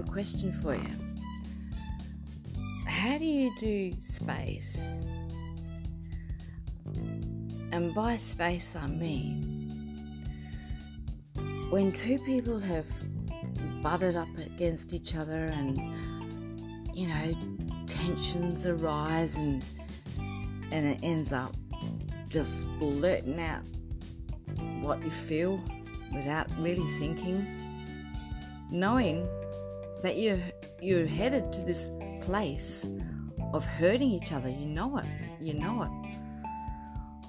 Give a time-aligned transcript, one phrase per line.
[0.00, 0.86] a question for you.
[2.86, 4.82] How do you do space?
[7.72, 9.60] And by space, I mean
[11.70, 12.86] when two people have
[13.80, 15.78] butted up against each other and,
[16.92, 17.32] you know,
[17.86, 19.64] tensions arise and,
[20.72, 21.54] and it ends up
[22.28, 23.62] just blurting out
[24.82, 25.62] what you feel
[26.12, 27.46] without really thinking,
[28.70, 29.28] knowing
[30.02, 30.40] that you're,
[30.80, 31.90] you're headed to this
[32.22, 32.86] place
[33.52, 34.48] of hurting each other.
[34.48, 35.06] You know it.
[35.40, 36.00] You know it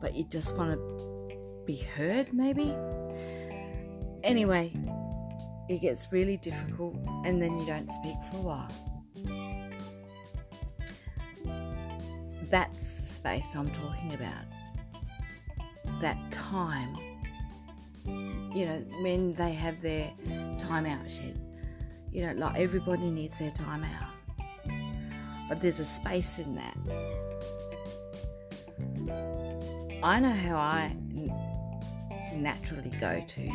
[0.00, 2.72] but you just want to be heard, maybe.
[4.22, 4.72] Anyway,
[5.68, 8.68] it gets really difficult, and then you don't speak for a while.
[12.50, 14.44] That's the space I'm talking about.
[16.00, 16.96] That time,
[18.04, 20.12] you know, when they have their
[20.60, 21.40] time out shed.
[22.16, 24.08] You know, like everybody needs their time out.
[25.50, 26.74] But there's a space in that
[30.02, 30.96] I know how I
[32.34, 33.48] naturally go to.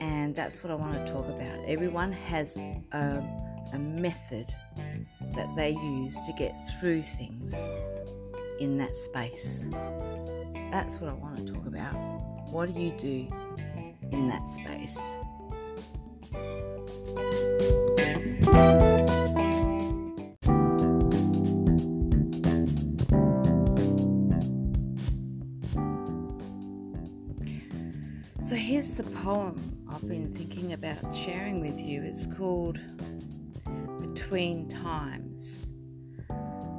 [0.00, 1.68] And that's what I want to talk about.
[1.68, 3.22] Everyone has a,
[3.74, 4.54] a method
[5.36, 7.54] that they use to get through things
[8.58, 9.66] in that space.
[10.72, 11.92] That's what I want to talk about.
[12.52, 13.28] What do you do
[14.12, 14.98] in that space?
[28.42, 32.02] So here's the poem I've been thinking about sharing with you.
[32.02, 32.80] It's called
[34.00, 35.66] Between Times.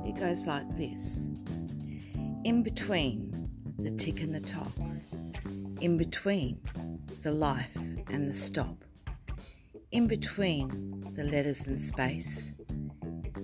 [0.06, 1.20] It goes like this
[2.44, 4.74] In between the tick and the tock,
[5.80, 6.60] in between
[7.22, 7.76] the life
[8.08, 8.84] and the stop,
[9.92, 12.52] in between the letters and space,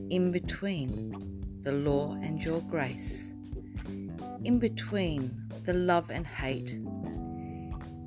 [0.10, 3.32] in between the law and your grace,
[4.44, 5.36] in between
[5.66, 6.80] the love and hate.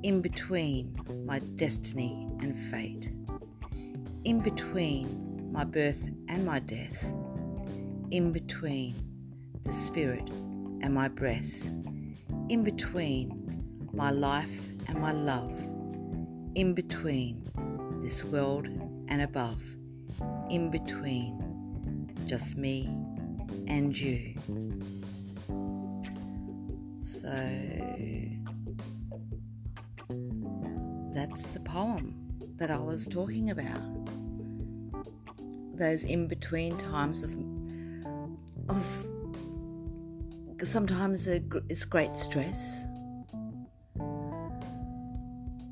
[0.03, 3.11] In between my destiny and fate,
[4.25, 7.03] in between my birth and my death,
[8.09, 8.95] in between
[9.63, 10.27] the spirit
[10.81, 11.53] and my breath,
[12.49, 15.53] in between my life and my love,
[16.55, 17.47] in between
[18.01, 18.67] this world
[19.07, 19.61] and above,
[20.49, 22.87] in between just me
[23.67, 24.33] and you.
[26.99, 27.29] So
[31.13, 32.15] that's the poem
[32.57, 33.81] that I was talking about.
[35.75, 37.31] Those in between times of,
[38.69, 38.83] of
[40.63, 42.83] sometimes it's great stress.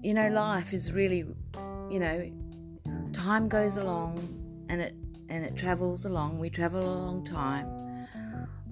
[0.01, 1.25] You know, life is really,
[1.89, 2.31] you know,
[3.13, 4.17] time goes along
[4.69, 4.95] and it
[5.29, 6.39] and it travels along.
[6.39, 8.07] We travel a long time,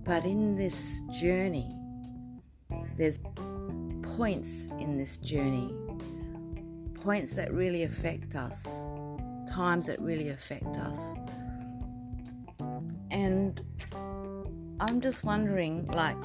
[0.03, 1.69] but in this journey,
[2.95, 3.19] there's
[4.01, 5.71] points in this journey
[6.95, 8.65] points that really affect us,
[9.49, 10.99] times that really affect us.
[13.11, 13.61] And
[14.79, 16.17] I'm just wondering, like,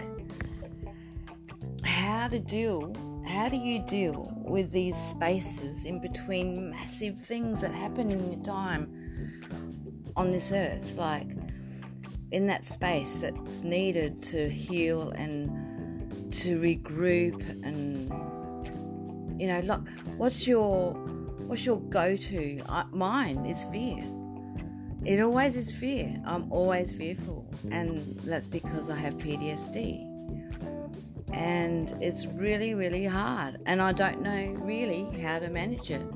[1.84, 2.92] how to deal,
[3.27, 8.44] how do you deal with these spaces in between massive things that happen in your
[8.44, 10.97] time on this earth?
[10.97, 11.28] Like,
[12.31, 18.10] in that space that's needed to heal and to regroup and
[19.41, 20.93] you know, look, what's your
[21.47, 22.62] what's your go-to?
[22.93, 24.04] Mine is fear.
[25.04, 26.16] It always is fear.
[26.25, 30.11] I'm always fearful, and that's because I have PTSD.
[31.32, 36.06] And it's really, really hard, and I don't know really how to manage it.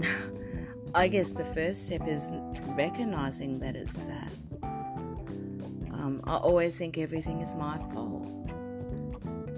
[0.94, 2.22] I guess the first step is
[2.76, 4.30] recognizing that it's that.
[5.92, 8.28] Um, I always think everything is my fault.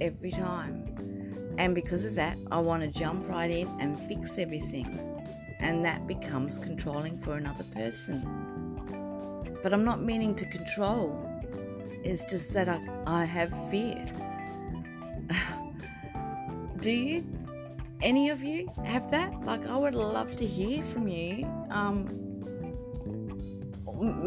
[0.00, 1.54] Every time.
[1.58, 5.00] And because of that, I want to jump right in and fix everything.
[5.58, 8.22] And that becomes controlling for another person.
[9.62, 11.18] But I'm not meaning to control,
[12.04, 14.06] it's just that I, I have fear.
[16.84, 17.24] Do you?
[18.02, 19.42] Any of you have that?
[19.46, 21.46] Like, I would love to hear from you.
[21.70, 22.10] Um,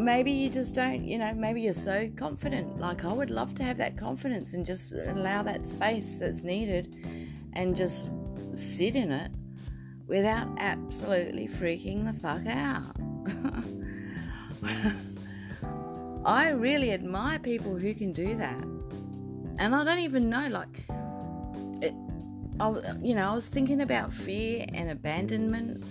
[0.03, 2.79] maybe you just don't, you know, maybe you're so confident.
[2.79, 6.95] Like, I would love to have that confidence and just allow that space that's needed
[7.53, 8.09] and just
[8.55, 9.29] sit in it
[10.07, 12.95] without absolutely freaking the fuck out.
[16.25, 18.63] I really admire people who can do that.
[19.59, 20.87] And I don't even know, like,
[22.59, 22.69] I,
[23.01, 25.83] you know, I was thinking about fear and abandonment,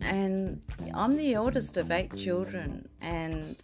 [0.00, 0.60] and
[0.92, 3.56] I'm the eldest of eight children, and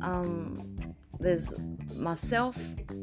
[0.00, 0.76] um,
[1.20, 1.52] there's
[1.94, 2.56] myself,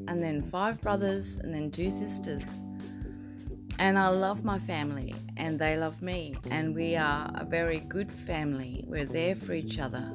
[0.07, 2.59] and then five brothers, and then two sisters.
[3.77, 8.11] And I love my family, and they love me, and we are a very good
[8.11, 8.83] family.
[8.87, 10.11] We're there for each other.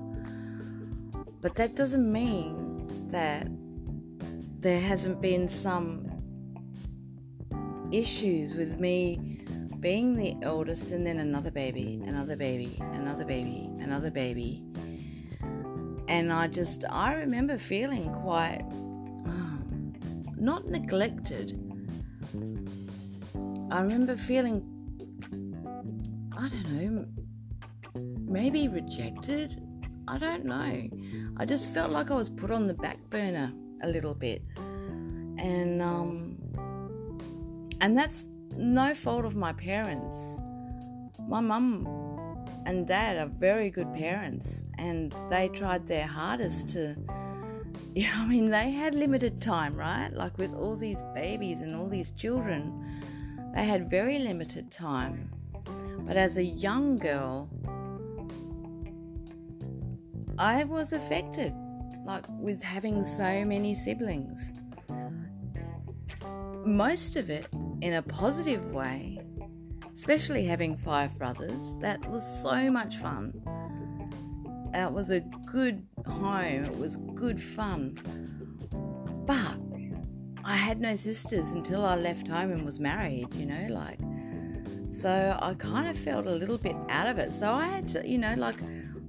[1.41, 3.47] But that doesn't mean that
[4.61, 6.14] there hasn't been some
[7.99, 9.41] issues with me
[9.81, 14.63] being the eldest and then another baby, another baby, another baby, another baby.
[16.09, 18.63] And I just, I remember feeling quite
[19.27, 19.95] um,
[20.37, 21.61] not neglected,
[23.71, 24.63] I remember feeling,
[26.37, 27.07] I don't know,
[28.21, 29.61] maybe rejected.
[30.07, 30.89] I don't know.
[31.39, 33.53] I just felt like I was put on the back burner
[33.83, 34.43] a little bit.
[35.39, 36.24] And um
[37.85, 40.39] and that's no fault of my parents.
[41.29, 41.87] My mum
[42.65, 46.97] and dad are very good parents and they tried their hardest to
[47.95, 50.11] yeah, I mean they had limited time, right?
[50.11, 52.73] Like with all these babies and all these children
[53.55, 55.31] they had very limited time.
[56.07, 57.51] But as a young girl,
[60.39, 61.53] I was affected,
[62.07, 64.53] like with having so many siblings.
[66.65, 67.47] Most of it
[67.81, 69.21] in a positive way,
[69.95, 71.77] especially having five brothers.
[71.81, 73.33] That was so much fun.
[74.75, 77.99] It was a good home, it was good fun.
[79.27, 79.57] But
[80.45, 84.01] I had no sisters until I left home and was married, you know, like.
[84.91, 87.33] So I kind of felt a little bit out of it.
[87.33, 88.57] So I had to, you know, like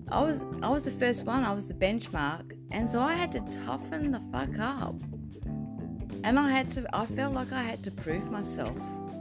[0.10, 3.32] I was I was the first one, I was the benchmark, and so I had
[3.34, 4.96] to toughen the fuck up.
[6.26, 8.76] And I had to I felt like I had to prove myself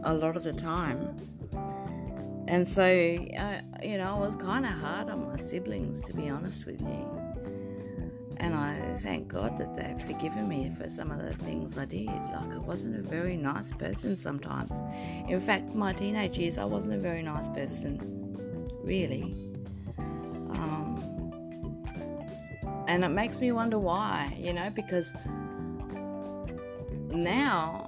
[0.05, 1.15] a lot of the time.
[2.49, 6.31] And so, uh, you know, I was kind of hard on my siblings, to be
[6.31, 7.07] honest with you.
[8.39, 12.07] And I thank God that they've forgiven me for some of the things I did.
[12.07, 14.73] Like, I wasn't a very nice person sometimes.
[15.29, 18.01] In fact, my teenage years, I wasn't a very nice person,
[18.83, 19.35] really.
[19.99, 20.95] Um,
[22.89, 25.13] and it makes me wonder why, you know, because
[27.15, 27.87] now,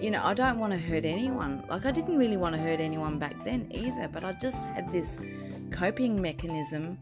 [0.00, 1.62] you know, I don't want to hurt anyone.
[1.68, 4.90] Like, I didn't really want to hurt anyone back then either, but I just had
[4.90, 5.18] this
[5.70, 6.98] coping mechanism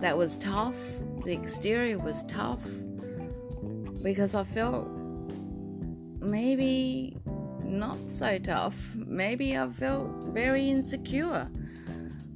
[0.00, 0.76] that was tough.
[1.24, 2.62] The exterior was tough
[4.02, 4.88] because I felt
[6.20, 7.16] maybe
[7.64, 8.74] not so tough.
[8.94, 11.48] Maybe I felt very insecure.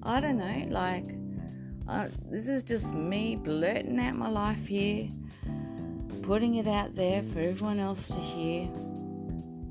[0.02, 1.04] I don't know, like,
[1.88, 5.08] uh, this is just me blurting out my life here,
[6.22, 8.68] putting it out there for everyone else to hear.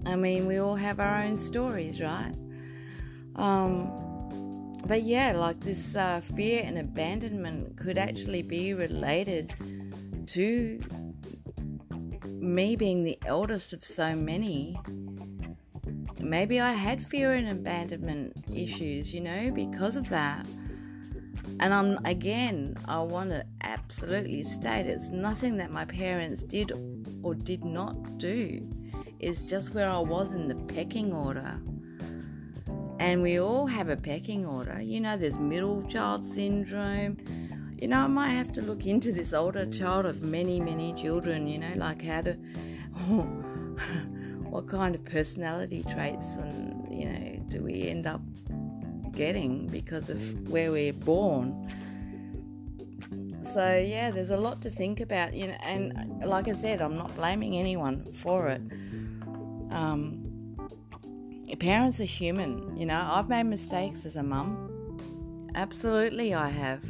[0.05, 2.33] I mean, we all have our own stories, right?
[3.35, 3.91] Um,
[4.85, 9.53] but yeah, like this uh, fear and abandonment could actually be related
[10.27, 10.79] to
[12.25, 14.79] me being the eldest of so many.
[16.19, 20.45] Maybe I had fear and abandonment issues, you know, because of that.
[21.61, 26.71] And I'm again, I want to absolutely state it's nothing that my parents did
[27.21, 28.67] or did not do.
[29.19, 31.59] It's just where I was in the pecking order.
[32.99, 34.81] And we all have a pecking order.
[34.81, 37.17] You know, there's middle child syndrome.
[37.79, 41.47] You know, I might have to look into this older child of many, many children,
[41.47, 42.33] you know, like how to,
[44.49, 48.21] what kind of personality traits and, you know, do we end up
[49.11, 51.67] getting because of where we're born.
[53.53, 56.95] So, yeah, there's a lot to think about, you know, and like I said, I'm
[56.95, 58.61] not blaming anyone for it.
[59.73, 60.21] Um,
[61.59, 63.07] parents are human, you know.
[63.11, 64.97] I've made mistakes as a mum.
[65.53, 66.83] Absolutely, I have.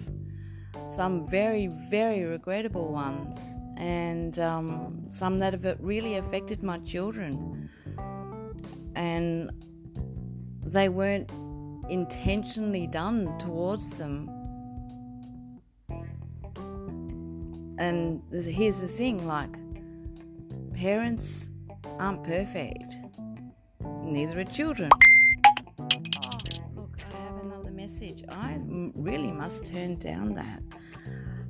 [0.90, 3.38] Some very, very regrettable ones,
[3.78, 7.70] and um, some that have really affected my children.
[8.96, 9.52] And
[10.66, 11.32] they weren't
[11.90, 14.30] intentionally done towards them.
[17.78, 19.56] And here's the thing like,
[20.74, 21.50] parents
[22.00, 22.96] aren't perfect
[24.12, 24.90] neither are children.
[25.80, 25.88] Oh,
[26.76, 28.24] look, I have another message.
[28.30, 28.60] I
[28.96, 30.62] really must turn down that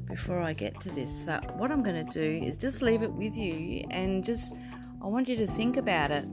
[0.08, 1.26] before I get to this.
[1.26, 4.54] So, what I'm going to do is just leave it with you and just,
[5.02, 6.26] I want you to think about it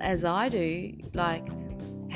[0.00, 0.92] as I do.
[1.14, 1.46] Like,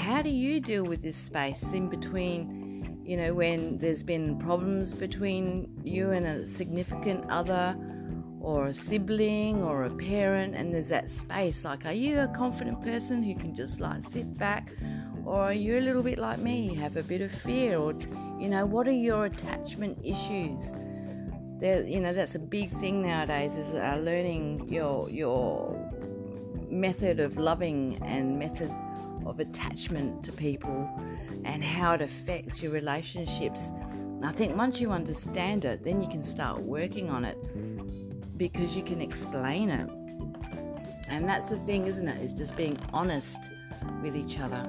[0.08, 4.94] how do you deal with this space in between, you know, when there's been problems
[4.94, 7.76] between you and a significant other?
[8.40, 11.64] or a sibling or a parent, and there's that space.
[11.64, 14.72] Like, are you a confident person who can just like sit back,
[15.26, 17.92] or are you a little bit like me, have a bit of fear, or
[18.38, 20.74] you know, what are your attachment issues?
[21.58, 25.76] There, you know, that's a big thing nowadays is uh, learning your your
[26.70, 28.70] method of loving and method
[29.28, 30.90] of attachment to people
[31.44, 33.70] and how it affects your relationships.
[34.22, 37.38] I think once you understand it, then you can start working on it
[38.38, 39.88] because you can explain it.
[41.08, 42.20] And that's the thing, isn't it?
[42.20, 42.24] it?
[42.24, 43.50] Is just being honest
[44.02, 44.68] with each other.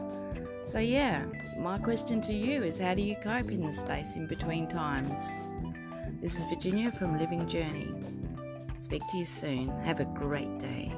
[0.66, 1.26] So, yeah,
[1.58, 5.22] my question to you is how do you cope in the space in between times?
[6.22, 7.92] This is Virginia from Living Journey.
[8.80, 9.68] Speak to you soon.
[9.84, 10.94] Have a great day.